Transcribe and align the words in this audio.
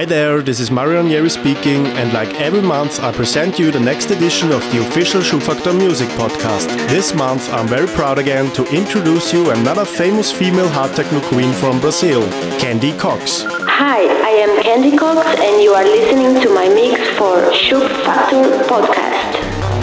Hi 0.00 0.06
there, 0.06 0.40
this 0.40 0.60
is 0.60 0.70
Marion 0.70 1.10
Yeri 1.10 1.28
speaking, 1.28 1.86
and 1.88 2.10
like 2.14 2.32
every 2.40 2.62
month, 2.62 3.00
I 3.00 3.12
present 3.12 3.58
you 3.58 3.70
the 3.70 3.78
next 3.78 4.10
edition 4.10 4.50
of 4.50 4.62
the 4.72 4.80
official 4.80 5.20
Schubfaktor 5.20 5.76
Music 5.76 6.08
Podcast. 6.16 6.68
This 6.88 7.12
month, 7.12 7.52
I'm 7.52 7.68
very 7.68 7.86
proud 7.86 8.18
again 8.18 8.50
to 8.54 8.64
introduce 8.74 9.30
you 9.30 9.50
another 9.50 9.84
famous 9.84 10.32
female 10.32 10.70
hard 10.70 10.96
techno 10.96 11.20
queen 11.28 11.52
from 11.52 11.80
Brazil, 11.80 12.22
Candy 12.58 12.96
Cox. 12.96 13.42
Hi, 13.44 14.06
I 14.06 14.30
am 14.40 14.62
Candy 14.62 14.96
Cox, 14.96 15.38
and 15.38 15.62
you 15.62 15.74
are 15.74 15.84
listening 15.84 16.40
to 16.44 16.48
my 16.48 16.66
mix 16.70 16.98
for 17.18 17.36
Schubfaktor 17.52 18.62
Podcast. 18.68 18.99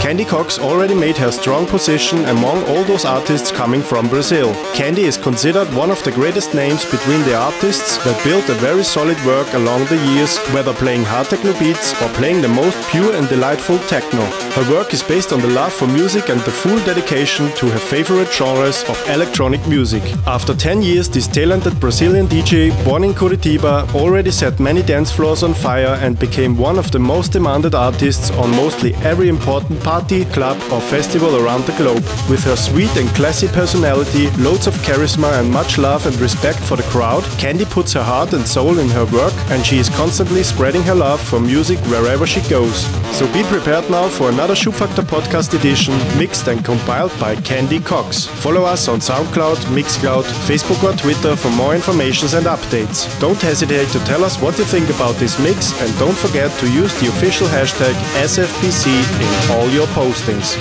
Candy 0.08 0.24
Cox 0.24 0.58
already 0.58 0.94
made 0.94 1.18
her 1.18 1.30
strong 1.30 1.66
position 1.66 2.24
among 2.24 2.64
all 2.70 2.82
those 2.84 3.04
artists 3.04 3.52
coming 3.52 3.82
from 3.82 4.08
Brazil. 4.08 4.54
Candy 4.72 5.02
is 5.02 5.18
considered 5.18 5.68
one 5.74 5.90
of 5.90 6.02
the 6.02 6.10
greatest 6.10 6.54
names 6.54 6.82
between 6.90 7.22
the 7.24 7.36
artists 7.36 8.02
that 8.04 8.24
built 8.24 8.48
a 8.48 8.54
very 8.54 8.82
solid 8.82 9.22
work 9.26 9.52
along 9.52 9.84
the 9.84 10.02
years, 10.12 10.38
whether 10.54 10.72
playing 10.72 11.04
hard 11.04 11.26
techno 11.26 11.52
beats 11.58 11.92
or 12.00 12.08
playing 12.14 12.40
the 12.40 12.48
most 12.48 12.78
pure 12.88 13.14
and 13.16 13.28
delightful 13.28 13.78
techno. 13.80 14.24
Her 14.56 14.72
work 14.72 14.94
is 14.94 15.02
based 15.02 15.30
on 15.30 15.42
the 15.42 15.48
love 15.48 15.74
for 15.74 15.86
music 15.86 16.30
and 16.30 16.40
the 16.40 16.56
full 16.62 16.78
dedication 16.86 17.52
to 17.56 17.66
her 17.68 17.78
favorite 17.78 18.32
genres 18.32 18.84
of 18.88 18.96
electronic 19.10 19.60
music. 19.68 20.02
After 20.26 20.54
10 20.54 20.80
years, 20.80 21.10
this 21.10 21.28
talented 21.28 21.78
Brazilian 21.80 22.28
DJ, 22.28 22.72
born 22.82 23.04
in 23.04 23.12
Curitiba, 23.12 23.94
already 23.94 24.30
set 24.30 24.58
many 24.58 24.82
dance 24.82 25.12
floors 25.12 25.42
on 25.42 25.52
fire 25.52 25.98
and 26.00 26.18
became 26.18 26.56
one 26.56 26.78
of 26.78 26.90
the 26.92 26.98
most 26.98 27.32
demanded 27.32 27.74
artists 27.74 28.30
on 28.30 28.50
mostly 28.52 28.94
every 29.04 29.28
important 29.28 29.78
party, 29.98 30.24
club, 30.26 30.56
or 30.70 30.80
festival 30.80 31.34
around 31.42 31.64
the 31.64 31.76
globe. 31.76 32.04
With 32.30 32.44
her 32.44 32.54
sweet 32.54 32.94
and 32.96 33.08
classy 33.16 33.48
personality, 33.48 34.30
loads 34.38 34.68
of 34.68 34.74
charisma, 34.86 35.40
and 35.40 35.50
much 35.50 35.76
love 35.76 36.06
and 36.06 36.14
respect 36.20 36.60
for 36.60 36.76
the 36.76 36.88
crowd, 36.94 37.24
Candy 37.42 37.64
puts 37.64 37.92
her 37.94 38.02
heart 38.02 38.32
and 38.32 38.46
soul 38.46 38.78
in 38.78 38.88
her 38.90 39.06
work, 39.06 39.34
and 39.50 39.66
she 39.66 39.78
is 39.78 39.88
constantly 39.88 40.44
spreading 40.44 40.82
her 40.82 40.94
love 40.94 41.20
for 41.20 41.40
music 41.40 41.78
wherever 41.90 42.26
she 42.26 42.40
goes. 42.48 42.86
So 43.18 43.26
be 43.32 43.42
prepared 43.54 43.90
now 43.90 44.06
for 44.08 44.30
another 44.30 44.54
Schubfaktor 44.54 45.02
podcast 45.14 45.58
edition, 45.58 45.94
mixed 46.16 46.46
and 46.46 46.64
compiled 46.64 47.14
by 47.18 47.34
Candy 47.34 47.80
Cox. 47.80 48.26
Follow 48.44 48.62
us 48.62 48.86
on 48.86 49.00
SoundCloud, 49.00 49.58
Mixcloud, 49.78 50.26
Facebook, 50.46 50.80
or 50.84 50.96
Twitter 50.96 51.34
for 51.34 51.50
more 51.50 51.74
information 51.74 52.28
and 52.38 52.46
updates. 52.46 52.98
Don't 53.18 53.42
hesitate 53.42 53.88
to 53.88 53.98
tell 54.10 54.22
us 54.22 54.40
what 54.40 54.56
you 54.58 54.64
think 54.64 54.88
about 54.90 55.16
this 55.16 55.40
mix, 55.40 55.72
and 55.82 55.90
don't 55.98 56.18
forget 56.24 56.50
to 56.60 56.70
use 56.70 56.94
the 57.00 57.08
official 57.08 57.48
hashtag 57.48 57.94
SFPC 58.22 58.86
in 59.24 59.50
all 59.50 59.68
your 59.70 59.87
postings. 59.94 60.56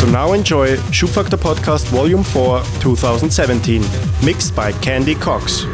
So 0.00 0.06
now 0.08 0.32
enjoy 0.32 0.76
Schubfaktor 0.90 1.38
Podcast 1.38 1.86
Volume 1.86 2.24
4 2.24 2.62
2017, 2.80 3.82
mixed 4.24 4.54
by 4.54 4.72
Candy 4.72 5.14
Cox. 5.14 5.66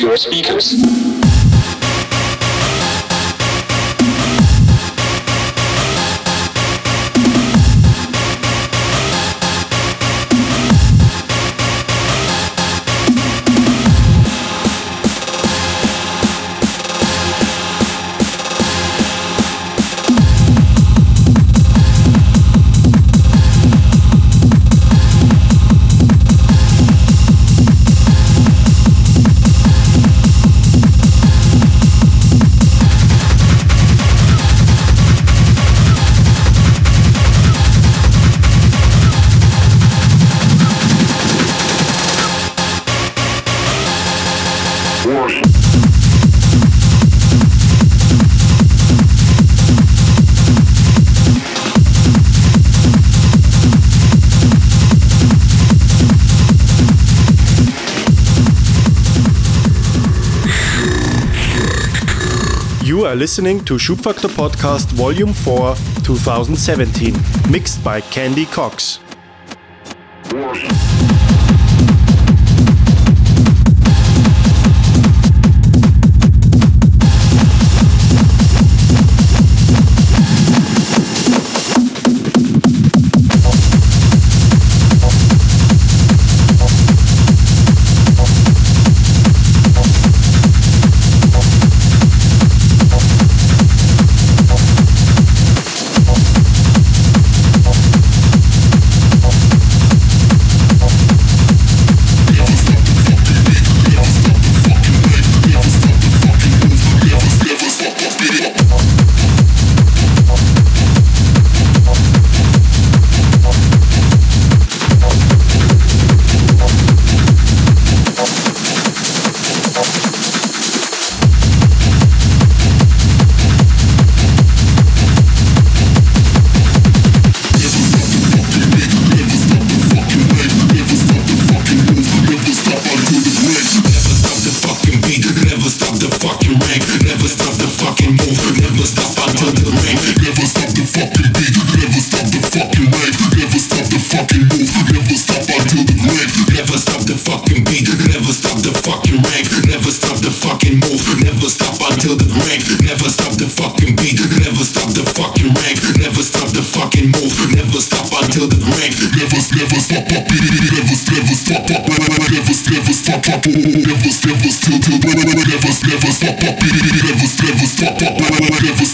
Your 0.00 0.16
speakers. 0.16 1.11
Are 63.12 63.16
listening 63.16 63.62
to 63.62 63.74
Schubfaktor 63.74 64.30
Podcast 64.30 64.86
Volume 64.92 65.34
4 65.34 65.74
2017, 66.02 67.14
mixed 67.50 67.84
by 67.84 68.00
Candy 68.00 68.46
Cox. 68.46 69.00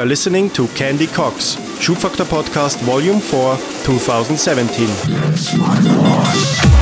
are 0.00 0.06
listening 0.06 0.48
to 0.48 0.66
Candy 0.68 1.06
Cox, 1.06 1.56
Schubfaktor 1.78 2.24
Podcast 2.24 2.80
Volume 2.84 3.20
4, 3.20 3.56
2017. 3.84 6.79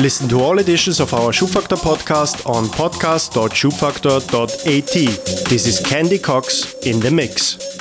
Listen 0.00 0.28
to 0.30 0.40
all 0.40 0.58
editions 0.58 0.98
of 0.98 1.12
our 1.12 1.30
Schubfaktor 1.30 1.76
podcast 1.76 2.48
on 2.48 2.64
podcast.schubfaktor.at. 2.68 5.50
This 5.50 5.66
is 5.66 5.78
Candy 5.86 6.18
Cox 6.18 6.72
in 6.86 7.00
the 7.00 7.10
mix. 7.10 7.79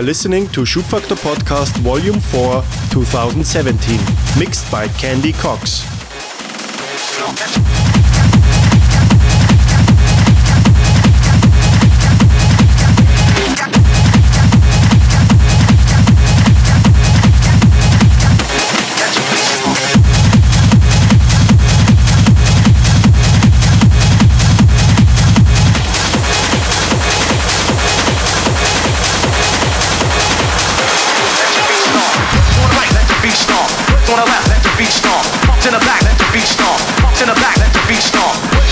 are 0.00 0.02
listening 0.02 0.48
to 0.48 0.62
SCHUBfaktor 0.62 1.16
Podcast 1.16 1.76
Volume 1.80 2.20
4, 2.20 2.62
2017, 2.90 4.00
mixed 4.38 4.70
by 4.72 4.88
Candy 4.88 5.32
Cox. 5.34 5.84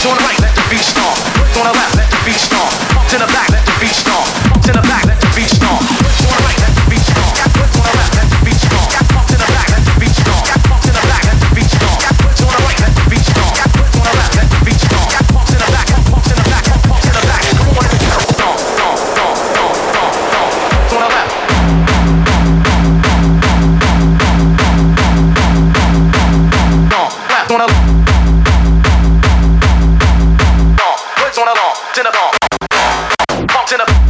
Throw 0.09 0.17
to 0.17 0.23
the 0.23 0.27
right, 0.27 0.41
let 0.41 0.55
the 0.55 0.65
beat 0.71 0.81
stomp. 0.81 1.19
Throw 1.53 1.65
to 1.65 1.69
the 1.69 1.75
left, 1.77 1.97
let 1.97 2.11
the 2.11 2.17
beat 2.25 2.41
stomp. 2.41 2.73
Pump 2.97 3.09
to 3.11 3.19
the 3.19 3.27
back. 3.27 3.48
to 33.69 33.83
a. 33.83 34.08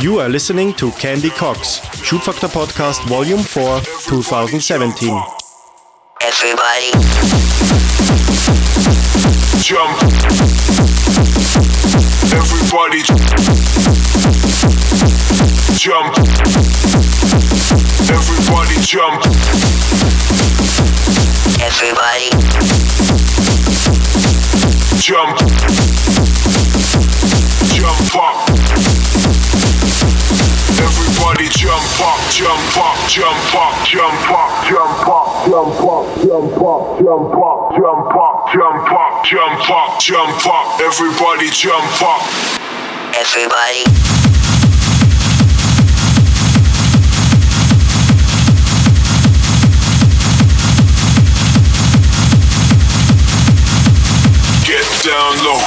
You 0.00 0.20
are 0.20 0.28
listening 0.28 0.72
to 0.74 0.90
Candy 0.92 1.30
Cox, 1.30 1.80
SCHUBfaktor 1.80 2.48
Podcast 2.48 3.04
Volume 3.08 3.42
4, 3.42 3.80
2017. 4.06 5.08
Everybody, 6.22 6.92
Jump. 9.68 9.98
Everybody. 12.32 13.02
Jump. 15.78 16.47
Jump. 18.88 19.20
everybody, 21.60 22.30
Jump. 24.96 25.36
Jump 27.68 28.16
up. 28.16 28.48
Everybody 30.80 31.48
jump 31.50 31.84
up, 32.00 32.32
jump 32.32 32.76
up, 32.78 32.96
jump 33.10 33.56
up, 33.60 33.86
jump 33.86 34.30
up, 34.32 34.64
jump 34.64 35.06
up, 35.06 35.44
jump 35.44 35.82
up, 35.84 36.24
jump 36.24 36.56
up, 36.56 36.96
jump 36.96 37.36
up, 37.36 37.76
jump 37.76 38.16
up, 38.16 38.48
jump 38.48 38.90
up, 38.90 39.22
jump 39.22 39.70
up, 39.70 40.00
jump 40.00 40.46
up. 40.46 40.80
Everybody 40.80 41.50
jump 41.50 42.00
up. 42.00 42.22
everybody, 43.14 44.17
down 55.08 55.38
low. 55.38 55.58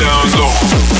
down 0.00 0.30
low. 0.30 0.99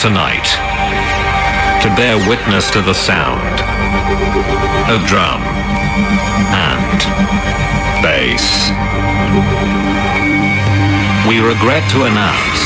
Tonight 0.00 0.48
to 1.84 1.92
bear 1.94 2.16
witness 2.26 2.70
to 2.70 2.80
the 2.80 2.94
sound 2.94 3.60
of 4.88 5.04
drum 5.04 5.42
and 6.56 7.00
bass. 8.00 8.72
We 11.28 11.44
regret 11.44 11.84
to 11.92 12.08
announce 12.08 12.60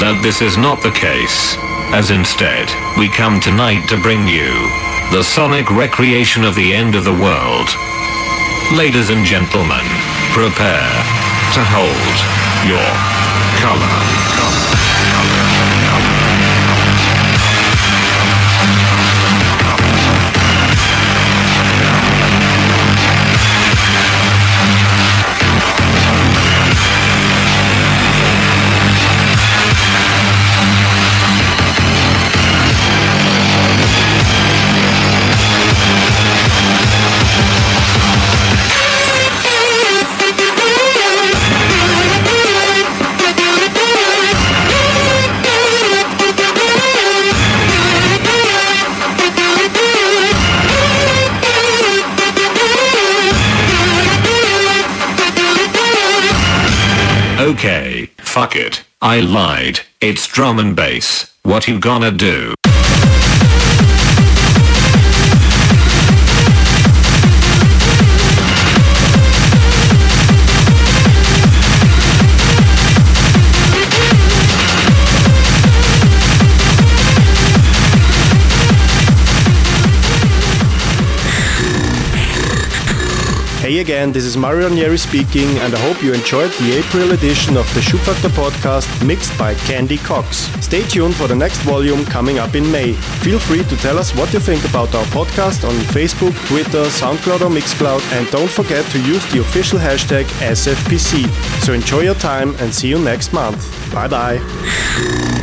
that 0.00 0.20
this 0.24 0.40
is 0.40 0.56
not 0.56 0.80
the 0.80 0.96
case, 0.96 1.60
as 1.92 2.08
instead, 2.08 2.72
we 2.96 3.12
come 3.12 3.40
tonight 3.40 3.84
to 3.92 4.00
bring 4.00 4.24
you 4.24 4.48
the 5.12 5.20
sonic 5.20 5.68
recreation 5.68 6.44
of 6.44 6.56
the 6.56 6.72
end 6.72 6.94
of 6.94 7.04
the 7.04 7.12
world. 7.12 7.68
Ladies 8.72 9.12
and 9.12 9.20
gentlemen, 9.28 9.84
prepare 10.32 10.96
to 11.52 11.60
hold 11.60 12.16
your 12.64 12.88
color. 13.60 13.92
Thank 14.68 14.87
Okay, 57.58 58.06
fuck 58.18 58.54
it. 58.54 58.84
I 59.02 59.18
lied. 59.18 59.80
It's 60.00 60.28
drum 60.28 60.60
and 60.60 60.76
bass. 60.76 61.34
What 61.42 61.66
you 61.66 61.80
gonna 61.80 62.12
do? 62.12 62.54
Again, 83.78 84.10
this 84.10 84.24
is 84.24 84.36
Mario 84.36 84.68
Ranieri 84.68 84.98
speaking, 84.98 85.48
and 85.58 85.72
I 85.72 85.78
hope 85.78 86.02
you 86.02 86.12
enjoyed 86.12 86.50
the 86.52 86.76
April 86.78 87.12
edition 87.12 87.56
of 87.56 87.72
the 87.74 87.80
SCHUBfaktor 87.80 88.28
podcast 88.30 89.06
mixed 89.06 89.38
by 89.38 89.54
Candy 89.54 89.98
Cox. 89.98 90.48
Stay 90.64 90.82
tuned 90.82 91.14
for 91.14 91.28
the 91.28 91.34
next 91.34 91.58
volume 91.58 92.04
coming 92.04 92.38
up 92.38 92.56
in 92.56 92.70
May. 92.72 92.94
Feel 93.22 93.38
free 93.38 93.62
to 93.62 93.76
tell 93.76 93.96
us 93.96 94.14
what 94.16 94.32
you 94.32 94.40
think 94.40 94.68
about 94.68 94.92
our 94.96 95.04
podcast 95.06 95.66
on 95.66 95.74
Facebook, 95.94 96.34
Twitter, 96.48 96.84
SoundCloud, 96.90 97.42
or 97.42 97.50
Mixcloud, 97.50 98.02
and 98.18 98.28
don't 98.30 98.50
forget 98.50 98.84
to 98.86 98.98
use 99.02 99.24
the 99.32 99.40
official 99.40 99.78
hashtag 99.78 100.24
SFPC. 100.40 101.28
So 101.62 101.72
enjoy 101.72 102.00
your 102.00 102.16
time 102.16 102.56
and 102.56 102.74
see 102.74 102.88
you 102.88 102.98
next 102.98 103.32
month. 103.32 103.62
Bye 103.94 104.08
bye. 104.08 105.37